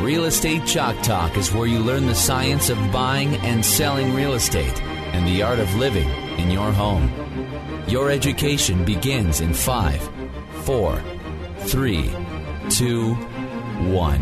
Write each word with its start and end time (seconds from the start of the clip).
Real 0.00 0.24
Estate 0.26 0.66
Chalk 0.66 1.00
Talk 1.02 1.36
is 1.38 1.52
where 1.52 1.66
you 1.66 1.78
learn 1.78 2.06
the 2.06 2.14
science 2.14 2.68
of 2.68 2.76
buying 2.92 3.36
and 3.38 3.64
selling 3.64 4.12
real 4.14 4.34
estate 4.34 4.80
and 5.12 5.26
the 5.26 5.42
art 5.42 5.58
of 5.58 5.74
living 5.76 6.08
in 6.38 6.50
your 6.50 6.70
home. 6.70 7.10
Your 7.88 8.10
education 8.10 8.84
begins 8.84 9.40
in 9.40 9.54
five, 9.54 10.06
four, 10.64 11.02
three, 11.60 12.10
two, 12.68 13.14
one. 13.90 14.20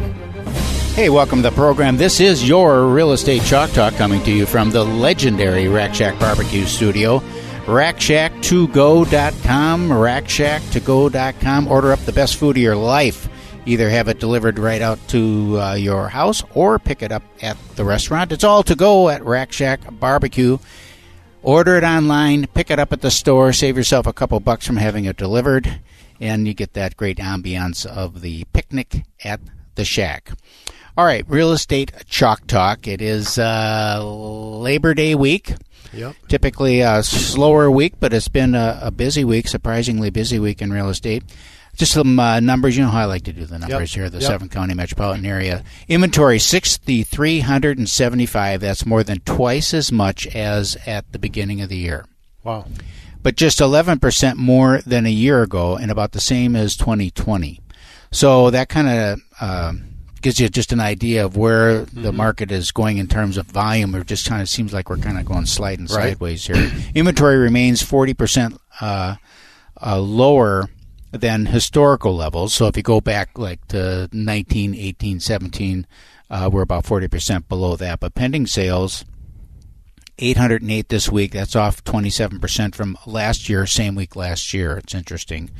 Hey, 0.94 1.10
welcome 1.10 1.42
to 1.42 1.50
the 1.50 1.54
program. 1.54 1.96
This 1.96 2.20
is 2.20 2.48
your 2.48 2.86
Real 2.86 3.10
Estate 3.12 3.42
Chalk 3.42 3.70
Talk 3.72 3.94
coming 3.94 4.22
to 4.22 4.30
you 4.30 4.46
from 4.46 4.70
the 4.70 4.84
legendary 4.84 5.66
Rack 5.66 5.92
Shack 5.94 6.18
Barbecue 6.20 6.66
Studio. 6.66 7.18
RackShack2Go.com, 7.66 9.88
RackShack2Go.com. 9.88 11.68
Order 11.68 11.92
up 11.92 11.98
the 12.00 12.12
best 12.12 12.36
food 12.36 12.56
of 12.56 12.62
your 12.62 12.76
life. 12.76 13.28
Either 13.66 13.88
have 13.88 14.08
it 14.08 14.18
delivered 14.18 14.58
right 14.58 14.82
out 14.82 14.98
to 15.08 15.58
uh, 15.58 15.74
your 15.74 16.08
house 16.08 16.42
or 16.54 16.78
pick 16.78 17.02
it 17.02 17.10
up 17.10 17.22
at 17.42 17.56
the 17.76 17.84
restaurant. 17.84 18.32
It's 18.32 18.44
all 18.44 18.62
to 18.64 18.76
go 18.76 19.08
at 19.08 19.24
Rack 19.24 19.52
Shack 19.52 19.80
Barbecue. 19.98 20.58
Order 21.42 21.76
it 21.76 21.84
online, 21.84 22.46
pick 22.54 22.70
it 22.70 22.78
up 22.78 22.92
at 22.92 23.02
the 23.02 23.10
store, 23.10 23.52
save 23.52 23.76
yourself 23.76 24.06
a 24.06 24.12
couple 24.12 24.40
bucks 24.40 24.66
from 24.66 24.76
having 24.78 25.04
it 25.04 25.18
delivered, 25.18 25.80
and 26.18 26.46
you 26.46 26.54
get 26.54 26.72
that 26.72 26.96
great 26.96 27.18
ambiance 27.18 27.84
of 27.84 28.22
the 28.22 28.44
picnic 28.54 29.04
at 29.22 29.40
the 29.74 29.84
shack. 29.84 30.30
All 30.96 31.04
right, 31.04 31.24
real 31.28 31.52
estate 31.52 31.92
chalk 32.06 32.46
talk. 32.46 32.86
It 32.86 33.02
is 33.02 33.38
uh, 33.38 34.00
Labor 34.02 34.94
Day 34.94 35.14
week. 35.14 35.54
Yep. 35.92 36.16
Typically 36.28 36.80
a 36.80 37.02
slower 37.02 37.70
week, 37.70 37.94
but 38.00 38.12
it's 38.12 38.28
been 38.28 38.54
a, 38.54 38.78
a 38.82 38.90
busy 38.90 39.24
week, 39.24 39.48
surprisingly 39.48 40.10
busy 40.10 40.38
week 40.38 40.62
in 40.62 40.72
real 40.72 40.88
estate. 40.88 41.24
Just 41.76 41.92
some 41.92 42.18
uh, 42.20 42.38
numbers. 42.40 42.76
You 42.76 42.84
know 42.84 42.90
how 42.90 43.00
I 43.00 43.04
like 43.06 43.24
to 43.24 43.32
do 43.32 43.44
the 43.46 43.58
numbers 43.58 43.94
Yep. 43.94 44.00
here, 44.02 44.10
the 44.10 44.18
Yep. 44.20 44.30
seven 44.30 44.48
county 44.48 44.74
metropolitan 44.74 45.26
area. 45.26 45.64
Inventory 45.88 46.38
6,375. 46.38 48.60
That's 48.60 48.86
more 48.86 49.02
than 49.02 49.20
twice 49.20 49.74
as 49.74 49.90
much 49.92 50.26
as 50.28 50.76
at 50.86 51.10
the 51.12 51.18
beginning 51.18 51.60
of 51.60 51.68
the 51.68 51.76
year. 51.76 52.06
Wow. 52.42 52.66
But 53.22 53.36
just 53.36 53.58
11% 53.60 54.36
more 54.36 54.80
than 54.84 55.06
a 55.06 55.10
year 55.10 55.42
ago 55.42 55.76
and 55.76 55.90
about 55.90 56.12
the 56.12 56.20
same 56.20 56.54
as 56.54 56.76
2020. 56.76 57.60
So 58.12 58.50
that 58.50 58.68
kind 58.68 58.88
of 58.88 59.20
uh, 59.40 59.72
gives 60.20 60.38
you 60.38 60.48
just 60.48 60.72
an 60.72 60.80
idea 60.80 61.24
of 61.24 61.36
where 61.36 61.80
the 61.86 62.10
Mm-hmm. 62.10 62.16
market 62.16 62.52
is 62.52 62.70
going 62.70 62.98
in 62.98 63.08
terms 63.08 63.36
of 63.36 63.46
volume. 63.46 63.94
It 63.94 64.06
just 64.06 64.26
kind 64.28 64.42
of 64.42 64.48
seems 64.48 64.72
like 64.72 64.90
we're 64.90 64.98
kind 64.98 65.18
of 65.18 65.24
going 65.24 65.46
sliding 65.46 65.86
Right. 65.86 66.10
sideways 66.10 66.46
here. 66.46 66.70
Inventory 66.94 67.38
remains 67.38 67.82
40% 67.82 68.56
uh, 68.80 69.16
uh, 69.84 69.98
lower 69.98 70.68
than 71.18 71.46
historical 71.46 72.14
levels. 72.14 72.52
So 72.52 72.66
if 72.66 72.76
you 72.76 72.82
go 72.82 73.00
back 73.00 73.38
like 73.38 73.66
to 73.68 74.08
19, 74.12 74.74
18, 74.74 75.20
17, 75.20 75.86
uh, 76.30 76.50
we're 76.52 76.62
about 76.62 76.84
40% 76.84 77.48
below 77.48 77.76
that. 77.76 78.00
But 78.00 78.14
pending 78.14 78.46
sales, 78.46 79.04
808 80.18 80.88
this 80.88 81.10
week. 81.10 81.32
That's 81.32 81.56
off 81.56 81.82
27% 81.84 82.74
from 82.74 82.96
last 83.06 83.48
year, 83.48 83.66
same 83.66 83.94
week 83.94 84.16
last 84.16 84.54
year. 84.54 84.78
It's 84.78 84.94
interesting. 84.94 85.50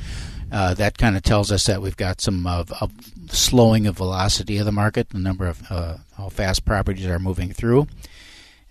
Uh, 0.51 0.73
that 0.75 0.97
kind 0.97 1.17
of 1.17 1.23
tells 1.23 1.51
us 1.51 1.65
that 1.65 1.81
we've 1.81 1.97
got 1.97 2.21
some 2.21 2.45
of, 2.47 2.71
of 2.73 2.91
slowing 3.29 3.87
of 3.87 3.97
velocity 3.97 4.57
of 4.57 4.65
the 4.65 4.71
market, 4.71 5.09
the 5.09 5.19
number 5.19 5.47
of 5.47 5.61
uh, 5.69 5.97
how 6.17 6.29
fast 6.29 6.65
properties 6.65 7.05
are 7.05 7.19
moving 7.19 7.51
through. 7.51 7.87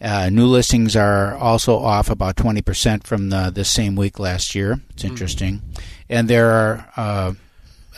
Uh, 0.04 0.28
new 0.28 0.46
listings 0.46 0.94
are 0.96 1.34
also 1.36 1.78
off 1.78 2.10
about 2.10 2.36
20% 2.36 3.06
from 3.06 3.30
the, 3.30 3.50
the 3.50 3.64
same 3.64 3.96
week 3.96 4.18
last 4.18 4.54
year. 4.54 4.78
It's 4.90 5.02
interesting. 5.02 5.62
And 6.10 6.28
there 6.28 6.50
are, 6.50 6.92
uh, 6.94 7.32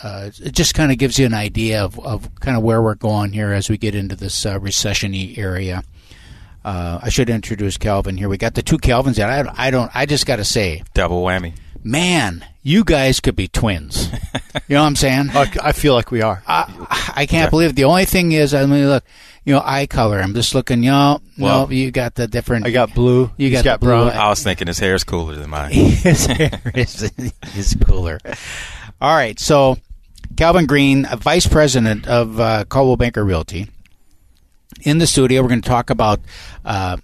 uh, 0.04 0.30
it 0.40 0.52
just 0.52 0.74
kind 0.74 0.92
of 0.92 0.98
gives 0.98 1.18
you 1.18 1.26
an 1.26 1.34
idea 1.34 1.82
of, 1.84 1.98
of 1.98 2.32
kind 2.36 2.56
of 2.56 2.62
where 2.62 2.80
we're 2.80 2.94
going 2.94 3.32
here 3.32 3.50
as 3.52 3.68
we 3.68 3.76
get 3.76 3.96
into 3.96 4.14
this 4.14 4.46
uh, 4.46 4.60
recession 4.60 5.10
y 5.12 5.34
area. 5.36 5.82
Uh, 6.64 7.00
I 7.02 7.08
should 7.08 7.28
introduce 7.28 7.76
Calvin 7.76 8.16
here. 8.16 8.28
We 8.28 8.38
got 8.38 8.54
the 8.54 8.62
two 8.62 8.78
Calvins. 8.78 9.18
And 9.18 9.48
I, 9.48 9.66
I 9.66 9.70
don't. 9.72 9.90
I 9.94 10.06
just 10.06 10.26
got 10.26 10.36
to 10.36 10.44
say, 10.44 10.82
Double 10.94 11.24
whammy. 11.24 11.54
man, 11.82 12.44
you 12.62 12.84
guys 12.84 13.20
could 13.20 13.36
be 13.36 13.48
twins. 13.48 14.10
you 14.68 14.74
know 14.74 14.82
what 14.82 14.88
I'm 14.88 14.96
saying? 14.96 15.30
I, 15.30 15.52
I 15.62 15.72
feel 15.72 15.94
like 15.94 16.10
we 16.10 16.22
are. 16.22 16.42
I, 17.16 17.22
I 17.22 17.26
can't 17.26 17.50
believe 17.50 17.70
it. 17.70 17.76
The 17.76 17.84
only 17.84 18.04
thing 18.04 18.32
is, 18.32 18.52
I 18.54 18.66
mean, 18.66 18.86
look, 18.86 19.04
you 19.44 19.54
know, 19.54 19.62
eye 19.64 19.86
color. 19.86 20.18
I'm 20.20 20.34
just 20.34 20.54
looking. 20.54 20.82
You 20.82 20.90
know, 20.90 21.20
Well, 21.38 21.66
no, 21.66 21.72
you 21.72 21.90
got 21.90 22.14
the 22.14 22.26
different. 22.28 22.66
I 22.66 22.70
got 22.70 22.94
blue. 22.94 23.30
You 23.36 23.48
He's 23.48 23.52
got, 23.62 23.64
got 23.64 23.80
the 23.80 23.86
blue. 23.86 24.10
brown. 24.10 24.16
I 24.16 24.28
was 24.28 24.42
thinking 24.42 24.66
his 24.66 24.78
hair 24.78 24.94
is 24.94 25.02
cooler 25.04 25.34
than 25.36 25.48
mine. 25.50 25.70
His 25.72 26.26
hair 26.26 26.60
is, 26.74 27.10
is 27.56 27.76
cooler. 27.86 28.18
All 29.00 29.14
right, 29.16 29.38
so 29.40 29.78
Calvin 30.36 30.66
Green, 30.66 31.06
a 31.10 31.16
vice 31.16 31.46
president 31.46 32.06
of 32.06 32.38
uh, 32.40 32.64
Coldwell 32.68 32.96
Banker 32.96 33.24
Realty, 33.24 33.68
in 34.82 34.98
the 34.98 35.06
studio. 35.06 35.42
We're 35.42 35.48
going 35.48 35.62
to 35.62 35.68
talk 35.68 35.90
about 35.90 36.20
uh, 36.64 36.96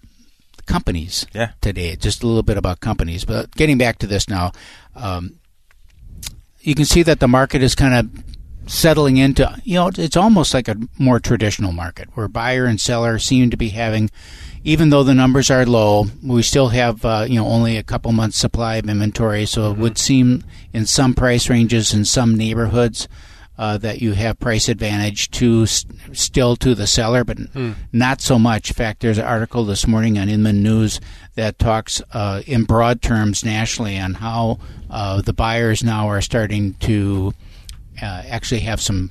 companies 0.67 1.27
Yeah. 1.33 1.53
today. 1.61 1.97
Just 1.97 2.23
a 2.23 2.27
little 2.27 2.43
bit 2.43 2.57
about 2.57 2.81
companies, 2.81 3.25
but 3.25 3.51
getting 3.57 3.79
back 3.79 3.99
to 3.99 4.07
this 4.07 4.29
now, 4.29 4.53
um, 4.97 5.39
you 6.61 6.75
can 6.75 6.85
see 6.85 7.03
that 7.03 7.21
the 7.21 7.29
market 7.29 7.63
is 7.63 7.75
kind 7.75 7.95
of 7.95 8.25
settling 8.67 9.17
into. 9.17 9.55
You 9.65 9.75
know, 9.77 9.91
it's 9.97 10.17
almost 10.17 10.55
like 10.55 10.69
a 10.69 10.77
more 10.99 11.21
traditional 11.21 11.73
market 11.73 12.09
where 12.15 12.29
buyer 12.29 12.65
and 12.67 12.81
seller 12.81 13.19
seem 13.19 13.51
to 13.51 13.57
be 13.57 13.71
having. 13.71 14.11
Even 14.65 14.91
though 14.91 15.03
the 15.03 15.15
numbers 15.15 15.51
are 15.51 15.67
low, 15.67 16.07
we 16.23 16.41
still 16.43 16.69
have 16.69 17.05
uh, 17.05 17.27
you 17.29 17.35
know 17.37 17.47
only 17.49 17.77
a 17.77 17.83
couple 17.83 18.13
months 18.13 18.37
supply 18.39 18.77
of 18.77 18.89
inventory. 18.89 19.45
So 19.47 19.73
it 19.73 19.79
would 19.79 19.99
seem 19.99 20.45
in 20.73 20.87
some 20.87 21.15
price 21.15 21.51
ranges 21.51 21.93
in 21.93 22.05
some 22.05 22.37
neighborhoods 22.37 23.09
uh, 23.59 23.77
that 23.79 24.01
you 24.01 24.13
have 24.13 24.39
price 24.39 24.69
advantage 24.69 25.31
to 25.33 25.65
s- 25.65 25.85
still 26.13 26.55
to 26.57 26.75
the 26.77 26.87
seller, 26.87 27.25
but 27.25 27.39
not 27.93 28.21
so 28.21 28.39
much. 28.39 28.71
In 28.71 28.75
fact, 28.75 29.01
there's 29.01 29.19
an 29.19 29.25
article 29.25 29.65
this 29.65 29.87
morning 29.89 30.17
on 30.17 30.29
Inman 30.29 30.63
News 30.63 31.01
that 31.35 31.59
talks 31.59 32.01
uh, 32.13 32.43
in 32.47 32.63
broad 32.63 33.03
terms 33.03 33.45
nationally 33.45 33.99
on 33.99 34.15
how 34.15 34.59
uh, 34.91 35.21
the 35.23 35.33
buyers 35.33 35.83
now 35.83 36.07
are 36.07 36.21
starting 36.21 36.75
to 36.75 37.35
uh, 38.01 38.23
actually 38.29 38.61
have 38.61 38.81
some 38.81 39.11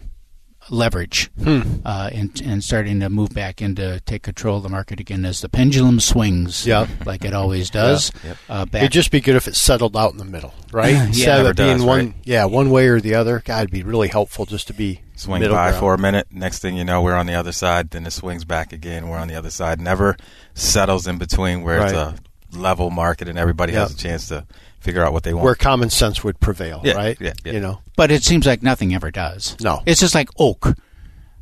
leverage 0.69 1.31
uh, 1.43 2.09
and, 2.13 2.39
and 2.45 2.63
starting 2.63 2.99
to 2.99 3.09
move 3.09 3.29
back 3.33 3.61
into 3.63 3.99
take 4.05 4.21
control 4.21 4.57
of 4.57 4.63
the 4.63 4.69
market 4.69 4.99
again 4.99 5.25
as 5.25 5.41
the 5.41 5.49
pendulum 5.49 5.99
swings 5.99 6.65
Yep. 6.67 6.87
like 7.05 7.25
it 7.25 7.33
always 7.33 7.69
does. 7.71 8.11
Yep. 8.23 8.37
Uh, 8.47 8.65
back 8.65 8.83
It'd 8.83 8.91
just 8.91 9.11
be 9.11 9.19
good 9.21 9.35
if 9.35 9.47
it 9.47 9.55
settled 9.55 9.97
out 9.97 10.11
in 10.11 10.17
the 10.17 10.23
middle, 10.25 10.53
right? 10.71 10.93
Yeah. 10.93 11.05
Instead 11.07 11.37
Never 11.37 11.49
of 11.49 11.55
being 11.57 11.77
does, 11.77 11.83
one, 11.85 12.05
right? 12.05 12.15
yeah, 12.23 12.45
one 12.45 12.69
way 12.69 12.87
or 12.87 13.01
the 13.01 13.15
other. 13.15 13.41
God, 13.43 13.57
it'd 13.63 13.71
be 13.71 13.83
really 13.83 14.07
helpful 14.07 14.45
just 14.45 14.67
to 14.67 14.73
be 14.73 15.01
Swing 15.15 15.41
middle 15.41 15.55
by 15.55 15.69
ground. 15.69 15.79
for 15.79 15.93
a 15.95 15.97
minute. 15.97 16.27
Next 16.31 16.59
thing 16.59 16.77
you 16.77 16.85
know, 16.85 17.01
we're 17.01 17.15
on 17.15 17.25
the 17.25 17.33
other 17.35 17.51
side. 17.51 17.89
Then 17.89 18.05
it 18.05 18.11
swings 18.11 18.45
back 18.45 18.71
again. 18.71 19.09
We're 19.09 19.17
on 19.17 19.27
the 19.27 19.35
other 19.35 19.49
side. 19.51 19.81
Never 19.81 20.15
settles 20.53 21.07
in 21.07 21.17
between 21.17 21.63
where 21.63 21.81
it's 21.83 21.93
a 21.93 22.15
level 22.53 22.91
market 22.91 23.27
and 23.27 23.37
everybody 23.39 23.73
has 23.73 23.93
a 23.93 23.97
chance 23.97 24.27
to 24.27 24.45
figure 24.81 25.03
out 25.03 25.13
what 25.13 25.23
they 25.23 25.33
want. 25.33 25.45
where 25.45 25.55
common 25.55 25.89
sense 25.89 26.23
would 26.23 26.39
prevail, 26.39 26.81
Yeah, 26.83 26.93
right? 26.93 27.17
yeah, 27.21 27.33
yeah. 27.45 27.53
You 27.53 27.59
know, 27.59 27.79
but 27.95 28.11
it 28.11 28.23
seems 28.23 28.45
like 28.45 28.61
nothing 28.63 28.93
ever 28.93 29.11
does. 29.11 29.55
No. 29.61 29.81
it's 29.85 29.99
just 30.01 30.15
like 30.15 30.29
oak. 30.37 30.75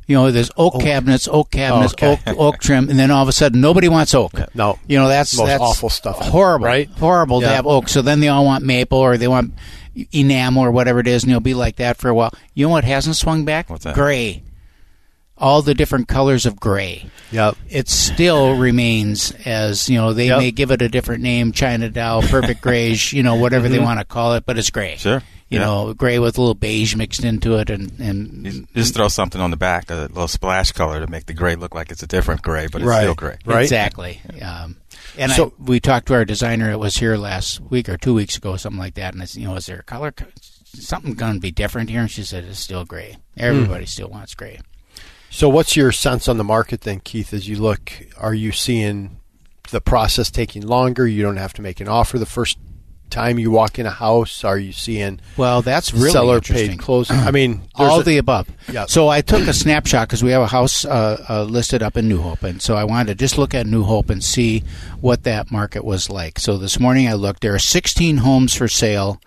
You 0.06 0.16
know, 0.16 0.30
there's 0.32 0.50
oak, 0.56 0.80
cabinets, 0.80 1.28
oak 1.28 1.52
cabinets, 1.52 1.94
Oh, 2.02 2.12
okay. 2.12 2.30
oak, 2.32 2.38
oak 2.38 2.58
trim, 2.58 2.88
and 2.90 2.98
then 2.98 3.12
all 3.12 3.22
of 3.22 3.28
a 3.28 3.32
sudden 3.32 3.60
nobody 3.60 3.88
wants 3.88 4.12
oak. 4.14 4.32
No. 4.54 4.78
you 4.88 4.98
know 4.98 5.06
that's 5.08 5.36
Most 5.38 5.46
that's 5.46 5.62
awful 5.62 5.88
stuff, 5.88 6.18
Horrible, 6.18 6.66
right? 6.66 6.88
Horrible 6.90 7.40
to 7.42 7.48
have 7.48 7.66
oak. 7.66 7.88
So 7.88 8.02
then 8.02 8.18
they 8.20 8.26
all 8.28 8.44
want 8.44 8.64
maple 8.64 8.98
or 8.98 9.16
they 9.16 9.28
want 9.28 9.54
enamel 10.12 10.64
or 10.64 10.70
whatever 10.72 10.98
it 11.00 11.06
is, 11.06 11.22
and 11.22 11.30
you'll 11.30 11.40
be 11.40 11.54
like 11.54 11.76
that 11.76 11.96
for 11.96 12.08
a 12.08 12.14
while. 12.14 12.32
You 12.54 12.66
know 12.66 12.70
what 12.72 12.84
hasn't 12.84 13.16
swung 13.16 13.44
back? 13.44 13.70
What's 13.70 13.84
that? 13.84 13.94
Gray. 13.94 14.42
All 15.40 15.62
the 15.62 15.74
different 15.74 16.06
colors 16.08 16.46
of 16.46 16.60
gray. 16.60 17.06
Yep. 17.32 17.56
It 17.68 17.88
still 17.88 18.56
remains 18.56 19.32
as 19.46 19.88
you 19.88 19.96
know 19.98 20.12
they 20.12 20.26
Yep. 20.28 20.38
may 20.38 20.50
give 20.50 20.70
it 20.70 20.82
a 20.82 20.88
different 20.88 21.22
name, 21.22 21.52
China 21.52 21.88
Dow, 21.88 22.20
Perfect 22.20 22.60
Grayish, 22.62 23.12
you 23.12 23.22
know 23.22 23.36
whatever 23.36 23.68
they 23.68 23.78
want 23.78 23.98
to 24.00 24.04
call 24.04 24.34
it, 24.34 24.44
but 24.46 24.58
it's 24.58 24.70
gray. 24.70 24.96
Sure. 24.98 25.22
You 25.48 25.58
Yeah. 25.58 25.64
know, 25.64 25.94
gray 25.94 26.20
with 26.20 26.38
a 26.38 26.40
little 26.40 26.54
beige 26.54 26.94
mixed 26.94 27.24
into 27.24 27.56
it, 27.56 27.70
and 27.70 27.92
and 27.98 28.46
You 28.46 28.66
just 28.74 28.94
throw 28.94 29.08
something 29.08 29.40
on 29.40 29.50
the 29.50 29.56
back, 29.56 29.90
a 29.90 29.94
little 30.12 30.28
splash 30.28 30.70
color 30.72 31.00
to 31.00 31.10
make 31.10 31.26
the 31.26 31.34
gray 31.34 31.56
look 31.56 31.74
like 31.74 31.90
it's 31.90 32.02
a 32.04 32.06
different 32.06 32.42
gray, 32.42 32.68
but 32.70 32.82
it's 32.82 32.88
Right. 32.88 33.00
still 33.02 33.14
gray. 33.14 33.36
Right. 33.44 33.62
Exactly. 33.62 34.20
Um, 34.42 34.76
and 35.18 35.32
So- 35.32 35.52
I, 35.58 35.62
we 35.64 35.80
talked 35.80 36.06
to 36.06 36.14
our 36.14 36.24
designer. 36.24 36.70
It 36.70 36.78
was 36.78 36.96
here 36.98 37.16
last 37.16 37.60
week 37.68 37.88
or 37.88 37.96
two 37.96 38.14
weeks 38.14 38.36
ago, 38.36 38.56
something 38.56 38.78
like 38.78 38.94
that. 38.94 39.12
And 39.14 39.22
I 39.22 39.24
said, 39.26 39.42
you 39.42 39.48
know, 39.48 39.56
is 39.56 39.66
there 39.66 39.80
a 39.80 39.82
color? 39.82 40.12
co- 40.12 40.26
Something 40.72 41.14
going 41.14 41.34
to 41.34 41.40
be 41.40 41.50
different 41.50 41.90
here? 41.90 42.00
And 42.00 42.08
she 42.10 42.22
said 42.22 42.44
it's 42.44 42.60
still 42.60 42.84
gray. 42.84 43.16
Everybody 43.36 43.86
still 43.86 44.08
wants 44.08 44.34
gray. 44.36 44.60
So, 45.30 45.48
what's 45.48 45.76
your 45.76 45.92
sense 45.92 46.28
on 46.28 46.38
the 46.38 46.44
market 46.44 46.82
then, 46.82 47.00
Keith? 47.00 47.32
As 47.32 47.48
you 47.48 47.56
look, 47.56 47.92
are 48.18 48.34
you 48.34 48.50
seeing 48.52 49.20
the 49.70 49.80
process 49.80 50.30
taking 50.30 50.66
longer? 50.66 51.06
You 51.06 51.22
don't 51.22 51.36
have 51.36 51.52
to 51.54 51.62
make 51.62 51.80
an 51.80 51.88
offer 51.88 52.18
the 52.18 52.26
first 52.26 52.58
time 53.10 53.38
you 53.38 53.50
walk 53.50 53.78
in 53.78 53.86
a 53.86 53.90
house. 53.90 54.44
Are 54.44 54.58
you 54.58 54.72
seeing 54.72 55.20
Well, 55.36 55.62
that's 55.62 55.92
really 55.92 56.10
seller 56.10 56.40
paid 56.40 56.78
closing? 56.78 57.16
I 57.18 57.30
mean, 57.30 57.62
all 57.76 58.00
a- 58.00 58.04
the 58.04 58.18
above. 58.18 58.48
Yeah. 58.72 58.86
So 58.86 59.08
I 59.08 59.20
took 59.20 59.46
a 59.46 59.52
snapshot 59.52 60.08
because 60.08 60.22
we 60.22 60.30
have 60.32 60.42
a 60.42 60.46
house 60.48 60.84
uh, 60.84 61.24
uh, 61.28 61.44
listed 61.44 61.82
up 61.82 61.96
in 61.96 62.08
New 62.08 62.20
Hope, 62.20 62.42
and 62.42 62.60
so 62.60 62.74
I 62.74 62.84
wanted 62.84 63.06
to 63.06 63.14
just 63.14 63.38
look 63.38 63.54
at 63.54 63.66
New 63.66 63.84
Hope 63.84 64.10
and 64.10 64.22
see 64.22 64.64
what 65.00 65.22
that 65.24 65.50
market 65.50 65.84
was 65.84 66.10
like. 66.10 66.38
So 66.40 66.56
this 66.56 66.78
morning 66.80 67.08
I 67.08 67.14
looked. 67.14 67.42
There 67.42 67.54
are 67.54 67.58
16 67.58 68.18
homes 68.18 68.54
for 68.54 68.66
sale 68.68 69.20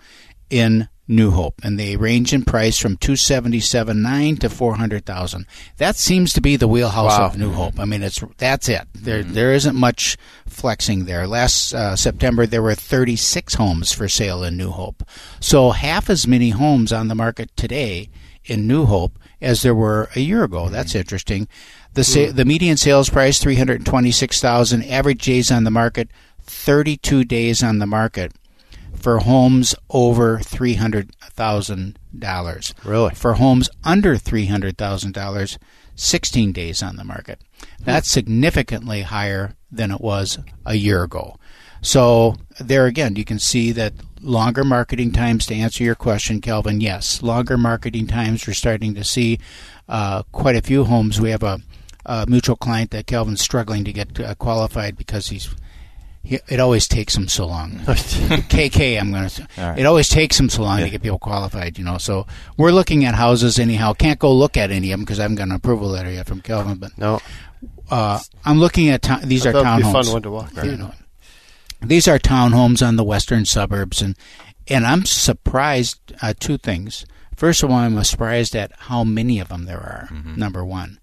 in 0.49 0.87
New 1.07 1.31
Hope, 1.31 1.59
and 1.63 1.77
they 1.77 1.97
range 1.97 2.33
in 2.33 2.43
price 2.43 2.77
from 2.77 2.95
277.9 2.95 4.39
to 4.39 4.49
400,000. 4.49 5.45
That 5.77 5.97
seems 5.97 6.31
to 6.33 6.41
be 6.41 6.55
the 6.55 6.67
wheelhouse 6.67 7.19
Wow. 7.19 7.25
of 7.25 7.37
New 7.37 7.51
Hope. 7.51 7.79
I 7.79 7.85
mean, 7.85 8.01
it's 8.03 8.23
that's 8.37 8.69
it. 8.69 8.87
There 8.93 9.21
mm-hmm. 9.21 9.33
there 9.33 9.53
isn't 9.53 9.75
much 9.75 10.17
flexing 10.47 11.05
there. 11.05 11.27
Last 11.27 11.73
uh, 11.73 11.95
September 11.97 12.45
there 12.45 12.61
were 12.61 12.75
36 12.75 13.55
homes 13.55 13.91
for 13.91 14.07
sale 14.07 14.43
in 14.43 14.55
New 14.55 14.69
Hope. 14.69 15.03
So 15.41 15.71
half 15.71 16.09
as 16.09 16.25
many 16.25 16.51
homes 16.51 16.93
on 16.93 17.09
the 17.09 17.15
market 17.15 17.55
today 17.57 18.09
in 18.45 18.65
New 18.67 18.85
Hope 18.85 19.19
as 19.41 19.61
there 19.61 19.75
were 19.75 20.09
a 20.15 20.21
year 20.21 20.45
ago. 20.45 20.65
Mm-hmm. 20.65 20.73
That's 20.73 20.95
interesting. 20.95 21.49
The 21.95 22.01
hmm. 22.01 22.29
sa- 22.29 22.31
the 22.31 22.45
median 22.45 22.77
sales 22.77 23.09
price 23.09 23.39
326,000, 23.39 24.83
average 24.83 25.25
days 25.25 25.51
on 25.51 25.65
the 25.65 25.71
market 25.71 26.09
32 26.45 27.23
days 27.23 27.63
on 27.63 27.79
the 27.79 27.87
market 27.87 28.33
for 29.03 29.19
homes 29.19 29.75
over 29.89 30.39
three 30.39 30.75
hundred 30.75 31.13
thousand 31.19 31.99
dollars. 32.17 32.73
Really? 32.85 33.13
For 33.13 33.33
homes 33.33 33.69
under 33.83 34.15
three 34.15 34.45
hundred 34.45 34.77
thousand 34.77 35.13
dollars, 35.13 35.59
sixteen 35.93 36.53
days 36.53 36.81
on 36.81 36.95
the 36.95 37.03
market. 37.03 37.41
That's 37.81 38.09
significantly 38.09 39.01
higher 39.01 39.55
than 39.69 39.91
it 39.91 39.99
was 39.99 40.39
a 40.65 40.75
year 40.75 41.03
ago. 41.03 41.35
So 41.81 42.37
there 42.61 42.85
again, 42.85 43.17
you 43.17 43.25
can 43.25 43.39
see 43.39 43.73
that 43.73 43.93
longer 44.21 44.63
marketing 44.63 45.11
times. 45.11 45.45
To 45.47 45.53
answer 45.53 45.83
your 45.83 45.95
question, 45.95 46.39
Kelvin, 46.39 46.79
yes, 46.79 47.21
longer 47.21 47.57
marketing 47.57 48.07
times. 48.07 48.47
We're 48.47 48.53
starting 48.53 48.95
to 48.95 49.03
see 49.03 49.37
uh, 49.89 50.23
quite 50.31 50.55
a 50.55 50.61
few 50.61 50.85
homes. 50.85 51.19
We 51.19 51.31
have 51.31 51.43
a, 51.43 51.59
a 52.05 52.25
mutual 52.25 52.55
client 52.55 52.91
that 52.91 53.05
Kelvin's 53.05 53.41
struggling 53.41 53.83
to 53.83 53.91
get 53.91 54.17
uh, 54.17 54.33
qualified 54.35 54.95
because 54.95 55.27
he's 55.27 55.53
he, 56.23 56.39
it 56.47 56.59
always 56.59 56.87
takes 56.87 57.15
him 57.15 57.27
so 57.27 57.45
long. 57.45 57.71
KK, 57.81 58.99
I'm 58.99 59.11
going 59.11 59.27
to. 59.27 59.47
Right. 59.57 59.79
It 59.79 59.85
always 59.85 60.07
takes 60.07 60.39
him 60.39 60.49
so 60.49 60.63
long 60.63 60.79
to 60.79 60.89
get 60.89 61.01
people 61.03 61.19
qualified, 61.19 61.77
you 61.77 61.83
know. 61.83 61.97
So 61.97 62.25
we're 62.57 62.71
looking 62.71 63.03
at 63.03 63.13
houses 63.15 63.59
anyhow. 63.59 63.93
Can't 63.93 64.19
go 64.19 64.33
look 64.33 64.55
at 64.55 64.71
any 64.71 64.91
of 64.91 64.99
them 64.99 65.05
because 65.05 65.19
I 65.19 65.23
haven't 65.23 65.35
got 65.35 65.47
an 65.47 65.51
approval 65.51 65.89
letter 65.89 66.09
yet 66.11 66.25
from 66.25 66.39
Kelvin. 66.41 66.77
But 66.77 66.97
no? 66.97 67.19
uh, 67.91 68.19
I'm 68.45 68.59
looking 68.59 68.89
at 68.89 69.01
town 69.01 69.21
these 69.27 69.45
I 69.45 69.49
are 69.49 69.53
thought 69.53 69.79
it'd 69.79 69.83
be 69.83 69.89
a 69.89 69.93
townhomes. 69.93 70.05
fun 70.05 70.13
one 70.13 70.21
to 70.23 70.31
walk. 70.31 70.51
You 70.63 70.77
know, 70.77 70.93
these 71.81 72.07
are 72.07 72.17
townhomes 72.19 72.85
on 72.85 72.95
the 72.95 73.03
western 73.03 73.43
suburbs, 73.45 74.01
and 74.01 74.15
and 74.67 74.85
I'm 74.85 75.05
surprised. 75.05 75.99
Uh, 76.21 76.33
two 76.39 76.57
things. 76.57 77.05
First 77.35 77.63
of 77.63 77.69
all, 77.71 77.77
I'm 77.77 78.01
surprised 78.03 78.55
at 78.55 78.71
how 78.77 79.03
many 79.03 79.39
of 79.39 79.49
them 79.49 79.65
there 79.65 79.79
are. 79.79 80.07
Mm-hmm. 80.11 80.35
Number 80.37 80.63
one, 80.63 80.99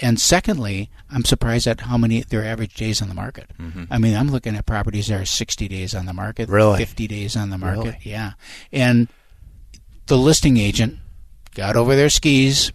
and 0.00 0.20
secondly, 0.20 0.90
I'm 1.10 1.24
surprised 1.24 1.66
at 1.66 1.82
how 1.82 1.96
many 1.96 2.22
their 2.22 2.44
average 2.44 2.74
days 2.74 3.00
on 3.00 3.08
the 3.08 3.14
market. 3.14 3.50
I 3.90 3.98
mean, 3.98 4.16
I'm 4.16 4.30
looking 4.30 4.56
at 4.56 4.66
properties 4.66 5.06
that 5.08 5.20
are 5.20 5.24
60 5.24 5.68
days 5.68 5.94
on 5.94 6.06
the 6.06 6.12
market, 6.12 6.48
Really? 6.48 6.78
50 6.78 7.06
days 7.06 7.36
on 7.36 7.50
the 7.50 7.58
market. 7.58 7.84
Really? 7.84 7.98
Yeah, 8.02 8.32
and 8.72 9.08
the 10.06 10.16
listing 10.18 10.56
agent 10.56 10.98
got 11.54 11.76
over 11.76 11.94
their 11.96 12.10
skis, 12.10 12.72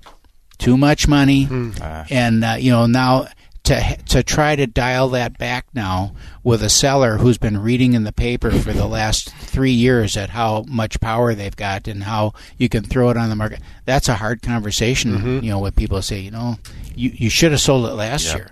too 0.58 0.78
much 0.78 1.08
money, 1.08 1.48
Ah. 1.82 2.06
and 2.10 2.44
uh, 2.44 2.56
you 2.60 2.72
know 2.72 2.86
now 2.86 3.28
to 3.64 3.98
to 4.08 4.24
try 4.24 4.56
to 4.56 4.66
dial 4.66 5.10
that 5.10 5.38
back 5.38 5.66
now 5.74 6.16
with 6.44 6.64
a 6.64 6.70
seller 6.70 7.18
who's 7.18 7.38
been 7.38 7.62
reading 7.62 7.94
in 7.94 8.04
the 8.06 8.12
paper 8.14 8.50
for 8.52 8.72
the 8.74 8.88
last 8.88 9.30
three 9.36 9.72
years 9.74 10.16
at 10.18 10.30
how 10.32 10.64
much 10.68 11.00
power 11.02 11.36
they've 11.36 11.56
got 11.58 11.88
and 11.88 12.04
how 12.06 12.34
you 12.58 12.68
can 12.70 12.84
throw 12.84 13.10
it 13.10 13.18
on 13.18 13.30
the 13.30 13.36
market. 13.36 13.60
That's 13.86 14.08
a 14.10 14.16
hard 14.16 14.42
conversation, 14.42 15.44
you 15.44 15.52
know, 15.52 15.60
when 15.60 15.74
people 15.74 16.02
say, 16.02 16.20
you 16.22 16.32
know, 16.32 16.58
you 17.00 17.12
you 17.16 17.30
should 17.30 17.52
have 17.52 17.62
sold 17.62 17.86
it 17.86 17.94
last 17.94 18.26
Yep. 18.28 18.36
year. 18.36 18.52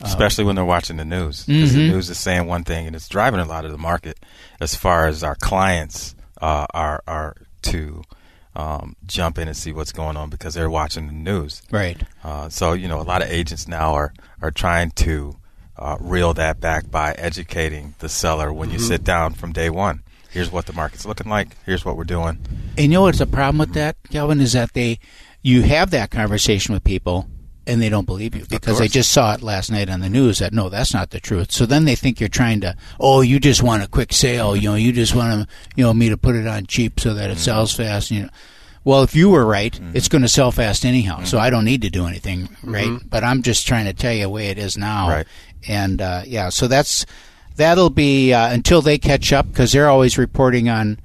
especially 0.00 0.44
when 0.44 0.54
they're 0.54 0.64
watching 0.64 0.96
the 0.96 1.04
news. 1.04 1.38
'Cause 1.44 1.72
the 1.74 1.80
Mhm. 1.80 1.88
news 1.90 2.08
is 2.08 2.16
saying 2.18 2.46
one 2.46 2.62
thing, 2.62 2.86
and 2.86 2.94
it's 2.94 3.08
driving 3.08 3.40
a 3.40 3.44
lot 3.44 3.64
of 3.64 3.72
the 3.72 3.78
market 3.78 4.16
as 4.60 4.76
far 4.76 5.08
as 5.08 5.24
our 5.24 5.34
clients 5.34 6.14
uh, 6.40 6.66
are 6.72 7.02
are 7.08 7.34
to 7.62 8.02
um, 8.54 8.94
jump 9.06 9.38
in 9.38 9.48
and 9.48 9.56
see 9.56 9.72
what's 9.72 9.90
going 9.92 10.16
on 10.16 10.30
because 10.30 10.54
they're 10.54 10.70
watching 10.70 11.06
the 11.08 11.12
news. 11.12 11.62
Right. 11.72 12.00
Uh, 12.24 12.48
so 12.48 12.74
you 12.74 12.86
know, 12.88 13.00
a 13.00 13.02
lot 13.02 13.22
of 13.22 13.28
agents 13.28 13.66
now 13.66 13.94
are 13.94 14.12
are 14.40 14.52
trying 14.52 14.90
to 14.92 15.36
uh, 15.76 15.96
reel 16.00 16.32
that 16.34 16.60
back 16.60 16.90
by 16.90 17.12
educating 17.12 17.94
the 18.00 18.08
seller 18.08 18.52
when 18.52 18.70
you 18.70 18.78
Mhm. 18.78 18.88
sit 18.88 19.02
down 19.04 19.32
from 19.34 19.52
day 19.52 19.68
one. 19.70 20.02
Here's 20.30 20.50
what 20.52 20.66
the 20.66 20.72
market's 20.72 21.06
looking 21.06 21.28
like. 21.30 21.56
Here's 21.66 21.84
what 21.84 21.96
we're 21.96 22.04
doing. 22.04 22.38
And 22.76 22.86
you 22.86 22.88
know 22.88 23.02
what's 23.02 23.18
the 23.18 23.26
problem 23.26 23.58
with 23.58 23.74
that, 23.74 23.96
Kelvin, 24.10 24.40
is 24.40 24.52
that 24.52 24.74
they 24.74 24.98
you 25.42 25.62
have 25.62 25.90
that 25.90 26.10
conversation 26.10 26.72
with 26.74 26.82
people 26.84 27.28
and 27.68 27.80
they 27.80 27.88
don't 27.88 28.06
believe 28.06 28.34
you 28.34 28.44
because 28.48 28.78
they 28.78 28.88
just 28.88 29.12
saw 29.12 29.34
it 29.34 29.42
last 29.42 29.70
night 29.70 29.88
on 29.90 30.00
the 30.00 30.08
news 30.08 30.38
that 30.38 30.52
no, 30.52 30.68
that's 30.68 30.94
not 30.94 31.10
the 31.10 31.20
truth. 31.20 31.52
So 31.52 31.66
then 31.66 31.84
they 31.84 31.94
think 31.94 32.18
you're 32.18 32.28
trying 32.28 32.60
to, 32.62 32.76
oh, 32.98 33.20
you 33.20 33.38
just 33.38 33.62
want 33.62 33.82
a 33.82 33.88
quick 33.88 34.12
sale, 34.12 34.56
you 34.56 34.70
know, 34.70 34.74
you 34.74 34.92
just 34.92 35.14
want 35.14 35.32
to, 35.32 35.54
you 35.76 35.84
know, 35.84 35.94
me 35.94 36.08
to 36.08 36.16
put 36.16 36.34
it 36.34 36.46
on 36.46 36.66
cheap 36.66 36.98
so 36.98 37.14
that 37.14 37.30
it 37.30 37.34
mm-hmm. 37.34 37.42
sells 37.42 37.74
fast, 37.74 38.10
you 38.10 38.22
know. 38.22 38.30
Well, 38.84 39.02
if 39.02 39.14
you 39.14 39.28
were 39.28 39.44
right, 39.44 39.72
mm-hmm. 39.72 39.94
it's 39.94 40.08
going 40.08 40.22
to 40.22 40.28
sell 40.28 40.50
fast 40.50 40.86
anyhow. 40.86 41.24
So 41.24 41.36
mm-hmm. 41.36 41.44
I 41.44 41.50
don't 41.50 41.66
need 41.66 41.82
to 41.82 41.90
do 41.90 42.06
anything, 42.06 42.48
right? 42.62 42.98
But 43.04 43.22
I'm 43.22 43.42
just 43.42 43.66
trying 43.66 43.84
to 43.84 43.92
tell 43.92 44.12
you 44.14 44.22
the 44.22 44.30
way 44.30 44.48
it 44.48 44.58
is 44.58 44.78
now. 44.78 45.08
Right. 45.08 45.26
And 45.68 46.00
uh, 46.00 46.22
yeah, 46.26 46.48
so 46.48 46.68
that's 46.68 47.04
that'll 47.56 47.90
be 47.90 48.32
uh, 48.32 48.50
until 48.50 48.80
they 48.80 48.96
catch 48.96 49.32
up 49.32 49.48
because 49.48 49.72
they're 49.72 49.90
always 49.90 50.16
reporting 50.16 50.70
on 50.70 50.98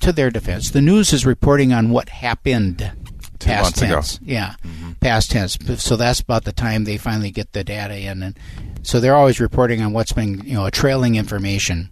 to 0.00 0.12
their 0.12 0.30
defense, 0.30 0.70
the 0.70 0.80
news 0.80 1.12
is 1.12 1.26
reporting 1.26 1.72
on 1.72 1.90
what 1.90 2.08
happened 2.08 2.78
Two 3.38 3.46
past 3.46 3.64
months 3.64 3.82
ago. 3.82 3.94
tense. 3.94 4.20
Yeah, 4.22 4.54
past 5.00 5.30
tense. 5.30 5.58
So 5.78 5.96
that's 5.96 6.20
about 6.20 6.44
the 6.44 6.52
time 6.52 6.84
they 6.84 6.96
finally 6.96 7.30
get 7.30 7.52
the 7.52 7.64
data 7.64 7.96
in, 7.98 8.22
and 8.22 8.38
so 8.82 9.00
they're 9.00 9.16
always 9.16 9.40
reporting 9.40 9.82
on 9.82 9.92
what's 9.92 10.12
been, 10.12 10.40
you 10.44 10.54
know, 10.54 10.66
a 10.66 10.70
trailing 10.70 11.16
information. 11.16 11.90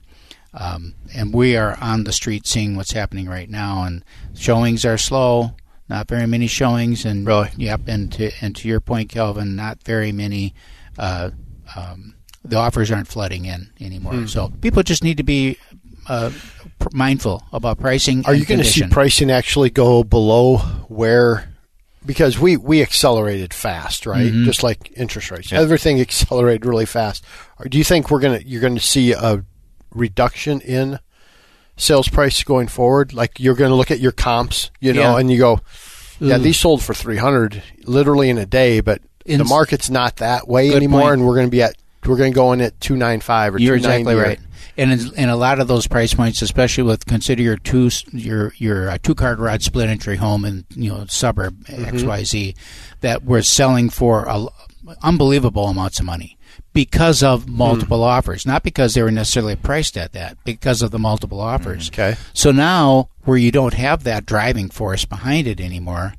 Um, 0.55 0.95
and 1.15 1.33
we 1.35 1.57
are 1.57 1.77
on 1.81 2.05
the 2.05 2.13
street 2.13 2.47
seeing 2.47 2.75
what's 2.75 2.93
happening 2.93 3.29
right 3.29 3.49
now, 3.51 3.85
and 3.85 4.05
showings 4.35 4.85
are 4.85 4.99
slow. 4.99 5.55
Not 5.89 6.09
very 6.09 6.27
many 6.27 6.47
showings, 6.47 7.05
and 7.07 7.27
Really? 7.27 7.49
yep. 7.57 7.83
And 7.87 8.13
to 8.13 8.31
and 8.43 8.55
to 8.57 8.69
your 8.69 8.81
point, 8.81 9.09
Kelvin, 9.09 9.57
not 9.57 9.83
very 9.85 10.13
many. 10.13 10.55
Uh, 10.99 11.31
um, 11.77 12.15
the 12.45 12.57
offers 12.57 12.91
aren't 12.91 13.09
flooding 13.09 13.45
in 13.47 13.71
anymore. 13.81 14.13
Hmm. 14.15 14.27
So 14.27 14.53
people 14.61 14.83
just 14.83 15.03
need 15.05 15.17
to 15.19 15.23
be 15.23 15.59
uh, 16.09 16.31
pr- 16.79 16.89
mindful 16.93 17.43
about 17.53 17.79
pricing. 17.79 18.25
Are 18.27 18.35
you 18.35 18.45
going 18.45 18.59
to 18.61 18.65
see 18.67 18.87
pricing 18.89 19.31
actually 19.31 19.71
go 19.71 20.03
below 20.05 20.59
where? 20.89 21.49
Because 22.07 22.39
we 22.39 22.57
we 22.57 22.81
accelerated 22.83 23.53
fast, 23.53 24.07
right? 24.07 24.33
Mhm. 24.33 24.45
Just 24.45 24.63
like 24.63 24.93
interest 24.97 25.31
rates, 25.31 25.53
Yeah. 25.53 25.61
everything 25.61 26.01
accelerated 26.01 26.65
really 26.65 26.87
fast. 26.87 27.25
Do 27.69 27.77
you 27.77 27.85
think 27.85 28.11
we're 28.11 28.21
gonna 28.21 28.41
you're 28.45 28.61
going 28.61 28.77
to 28.77 28.81
see 28.81 29.13
a 29.13 29.45
reduction 29.93 30.61
in 30.61 31.01
sales 31.77 32.09
price 32.09 32.43
going 32.45 32.69
forward? 32.69 33.13
Like 33.13 33.41
you're 33.41 33.55
going 33.57 33.71
to 33.71 33.77
look 33.77 33.91
at 33.91 34.01
your 34.01 34.13
comps, 34.13 34.71
you 34.81 34.93
know, 34.93 35.01
Yeah. 35.15 35.19
and 35.19 35.31
you 35.31 35.39
go, 35.39 35.61
yeah, 36.21 36.37
Ooh. 36.37 36.39
these 36.39 36.59
sold 36.59 36.83
for 36.83 36.95
three 36.95 37.17
hundred 37.19 37.63
literally 37.85 38.31
in 38.31 38.39
a 38.39 38.47
day, 38.47 38.81
but 38.81 39.01
In- 39.27 39.39
the 39.39 39.45
market's 39.45 39.91
not 39.91 40.17
that 40.17 40.49
way 40.49 40.69
Good 40.69 40.77
anymore, 40.77 41.01
point. 41.03 41.15
and 41.15 41.27
we're 41.27 41.35
going 41.35 41.47
to 41.47 41.51
be 41.51 41.63
at 41.63 41.75
we're 42.07 42.17
going 42.17 42.33
to 42.33 42.37
go 42.37 42.53
in 42.53 42.61
at 42.61 42.81
two 42.81 42.97
nine 42.97 43.21
five 43.21 43.55
or 43.55 43.59
You're 43.61 43.77
exactly 43.77 44.15
right. 44.15 44.41
And 44.77 44.93
in, 44.93 45.15
in 45.17 45.29
a 45.29 45.37
lot 45.37 45.59
of 45.61 45.67
those 45.67 45.89
price 45.89 46.15
points, 46.15 46.41
especially 46.41 46.85
with 46.85 47.05
consider 47.05 47.43
your 47.43 47.57
two 47.57 47.91
your 48.13 48.53
your 48.59 48.91
uh, 48.91 48.99
two 49.03 49.15
car 49.15 49.35
garage 49.35 49.65
split 49.65 49.89
entry 49.89 50.17
home 50.17 50.45
in 50.45 50.65
you 50.71 50.91
know 50.91 51.05
suburb 51.09 51.65
Mm-hmm. 51.65 51.97
XYZ, 51.97 52.57
that 53.01 53.25
we're 53.25 53.43
selling 53.43 53.91
for 53.91 54.25
a, 54.29 54.47
unbelievable 55.03 55.67
amounts 55.67 55.99
of 55.99 56.07
money 56.07 56.37
because 56.73 57.23
of 57.23 57.49
multiple 57.49 57.99
Hmm. 57.99 58.05
offers, 58.05 58.47
not 58.47 58.63
because 58.63 58.95
they 58.95 59.03
were 59.03 59.11
necessarily 59.11 59.57
priced 59.57 59.97
at 59.97 60.13
that, 60.13 60.37
because 60.45 60.81
of 60.81 60.91
the 60.93 60.99
multiple 60.99 61.41
offers. 61.41 61.89
Okay. 61.89 62.17
So 62.33 62.53
now, 62.53 63.09
where 63.25 63.37
you 63.37 63.51
don't 63.51 63.75
have 63.75 64.05
that 64.05 64.27
driving 64.27 64.71
force 64.71 65.05
behind 65.05 65.47
it 65.49 65.61
anymore, 65.61 66.15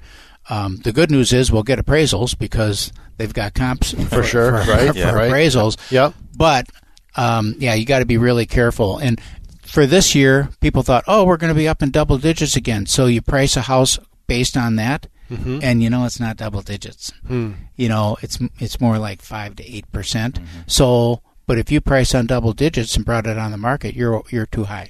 Um, 0.50 0.78
the 0.78 0.92
good 0.92 1.12
news 1.12 1.32
is 1.32 1.52
we'll 1.52 1.64
get 1.64 1.80
appraisals 1.80 2.38
because 2.38 2.92
they've 3.18 3.34
got 3.34 3.54
comps 3.54 3.92
for, 4.10 4.24
sure, 4.24 4.64
for, 4.64 4.72
right, 4.72 4.90
for 4.90 4.98
yeah. 4.98 5.12
right. 5.14 5.32
appraisals. 5.32 5.78
Yep. 5.92 6.14
But 6.36 6.68
um, 7.16 7.56
yeah, 7.60 7.74
you 7.76 7.86
got 7.86 8.00
to 8.00 8.06
be 8.06 8.18
really 8.18 8.46
careful. 8.46 8.98
And 8.98 9.22
for 9.64 9.86
this 9.86 10.16
year, 10.16 10.50
people 10.62 10.82
thought, 10.82 11.04
oh, 11.08 11.26
we're 11.26 11.38
going 11.38 11.54
to 11.54 11.58
be 11.60 11.68
up 11.68 11.84
in 11.84 11.92
double 11.92 12.18
digits 12.18 12.56
again. 12.56 12.86
So 12.88 13.06
you 13.06 13.22
price 13.22 13.56
a 13.56 13.62
house 13.62 14.00
based 14.28 14.58
on 14.58 14.76
that, 14.78 15.08
Mm-hmm. 15.30 15.60
and 15.62 15.84
you 15.84 15.92
know 15.92 16.06
it's 16.06 16.20
not 16.20 16.38
double 16.38 16.64
digits. 16.64 17.14
Hmm. 17.28 17.52
You 17.76 17.88
know 17.88 18.18
it's 18.24 18.40
it's 18.58 18.82
more 18.82 18.98
like 18.98 19.22
five 19.22 19.56
to 19.58 19.64
eight 19.64 19.86
percent. 19.92 20.40
So, 20.66 21.22
but 21.46 21.60
if 21.60 21.72
you 21.72 21.82
price 21.82 22.16
on 22.16 22.26
double 22.26 22.52
digits 22.52 22.96
and 22.96 23.06
brought 23.06 23.28
it 23.28 23.38
on 23.38 23.52
the 23.52 23.58
market, 23.60 23.94
you're 23.94 24.24
you're 24.32 24.48
too 24.48 24.64
high. 24.64 24.90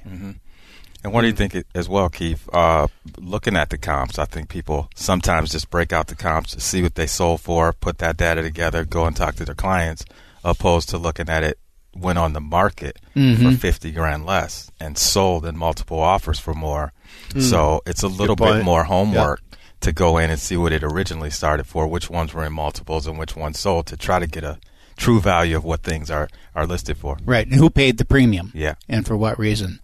And 1.03 1.13
what 1.13 1.21
do 1.21 1.27
you 1.27 1.33
think 1.33 1.55
as 1.73 1.87
well, 1.87 2.09
Keith? 2.09 2.47
Uh, 2.51 2.87
looking 3.17 3.55
at 3.55 3.69
the 3.69 3.77
comps, 3.77 4.19
I 4.19 4.25
think 4.25 4.49
people 4.49 4.89
sometimes 4.95 5.51
just 5.51 5.69
break 5.69 5.93
out 5.93 6.07
the 6.07 6.15
comps, 6.15 6.61
see 6.61 6.81
what 6.81 6.95
they 6.95 7.07
sold 7.07 7.39
for, 7.41 7.71
put 7.71 7.99
that 7.99 8.17
data 8.17 8.41
together, 8.41 8.83
go 8.83 9.05
and 9.05 9.15
talk 9.15 9.35
to 9.35 9.45
their 9.45 9.55
clients, 9.55 10.03
opposed 10.43 10.89
to 10.89 10.97
looking 10.97 11.29
at 11.29 11.43
it 11.43 11.57
when 11.93 12.17
on 12.17 12.33
the 12.33 12.41
market 12.41 12.97
Mm-hmm. 13.15 13.51
for 13.51 13.57
50 13.57 13.91
grand 13.91 14.25
less 14.25 14.71
and 14.79 14.97
sold 14.97 15.45
in 15.45 15.57
multiple 15.57 15.99
offers 15.99 16.39
for 16.39 16.53
more. 16.53 16.93
So 17.39 17.81
it's 17.85 18.03
a 18.03 18.07
little 18.07 18.35
bit 18.37 18.63
more 18.63 18.85
homework 18.85 19.41
to 19.81 19.91
go 19.91 20.17
in 20.17 20.29
and 20.29 20.39
see 20.39 20.55
what 20.55 20.71
it 20.71 20.83
originally 20.83 21.29
started 21.31 21.65
for, 21.65 21.85
which 21.87 22.09
ones 22.09 22.33
were 22.33 22.45
in 22.45 22.53
multiples 22.53 23.07
and 23.07 23.17
which 23.19 23.35
ones 23.35 23.59
sold 23.59 23.87
to 23.87 23.97
try 23.97 24.19
to 24.19 24.27
get 24.27 24.43
a 24.45 24.57
true 24.95 25.19
value 25.19 25.57
of 25.57 25.65
what 25.65 25.81
things 25.83 26.09
are, 26.11 26.29
are 26.55 26.65
listed 26.67 26.97
for. 26.97 27.17
Right, 27.25 27.45
and 27.45 27.55
who 27.55 27.69
paid 27.69 27.97
the 27.97 28.05
premium? 28.05 28.51
Yeah. 28.53 28.75
and 28.87 29.05
for 29.05 29.17
what 29.17 29.37
reason? 29.39 29.79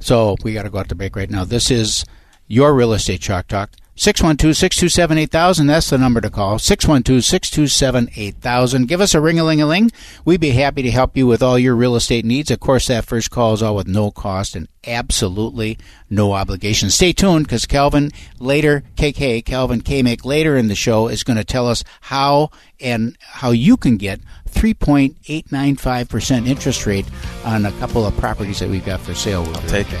So 0.00 0.36
we 0.42 0.52
got 0.54 0.62
to 0.62 0.70
go 0.70 0.78
out 0.78 0.88
to 0.88 0.94
break 0.94 1.16
right 1.16 1.30
now. 1.30 1.44
This 1.44 1.70
is 1.70 2.04
your 2.46 2.74
real 2.74 2.92
estate 2.92 3.20
chalk 3.20 3.48
talk. 3.48 3.70
612-627-8000. 3.98 5.66
That's 5.66 5.90
the 5.90 5.98
number 5.98 6.20
to 6.20 6.30
call. 6.30 6.58
612-627-8000. 6.58 8.86
Give 8.86 9.00
us 9.00 9.12
a 9.12 9.20
ring-a-ling-a-ling. 9.20 9.90
We'd 10.24 10.40
be 10.40 10.50
happy 10.50 10.82
to 10.82 10.90
help 10.92 11.16
you 11.16 11.26
with 11.26 11.42
all 11.42 11.58
your 11.58 11.74
real 11.74 11.96
estate 11.96 12.24
needs. 12.24 12.52
Of 12.52 12.60
course, 12.60 12.86
that 12.86 13.04
first 13.04 13.32
call 13.32 13.54
is 13.54 13.62
all 13.62 13.74
with 13.74 13.88
no 13.88 14.12
cost 14.12 14.54
and 14.54 14.68
absolutely 14.86 15.78
no 16.08 16.32
obligation. 16.32 16.90
Stay 16.90 17.12
tuned 17.12 17.46
because 17.46 17.66
Calvin 17.66 18.12
later, 18.38 18.84
KK, 18.96 19.44
Calvin 19.44 19.82
Kamick 19.82 20.24
later 20.24 20.56
in 20.56 20.68
the 20.68 20.76
show 20.76 21.08
is 21.08 21.24
going 21.24 21.36
to 21.36 21.44
tell 21.44 21.66
us 21.66 21.82
how 22.02 22.50
and 22.80 23.18
how 23.20 23.50
you 23.50 23.76
can 23.76 23.96
get 23.96 24.20
3.895% 24.50 26.46
interest 26.46 26.86
rate 26.86 27.06
on 27.44 27.66
a 27.66 27.72
couple 27.72 28.06
of 28.06 28.16
properties 28.16 28.60
that 28.60 28.70
we've 28.70 28.86
got 28.86 29.00
for 29.00 29.14
sale. 29.14 29.42
We'll 29.42 29.54
right 29.54 29.68
take 29.68 29.92
it. 29.92 30.00